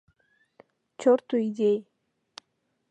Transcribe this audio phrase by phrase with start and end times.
[1.01, 1.79] Чорту идей!